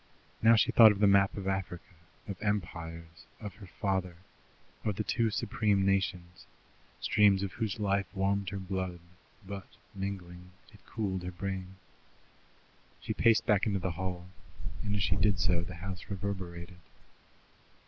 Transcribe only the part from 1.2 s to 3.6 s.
of Africa; of empires; of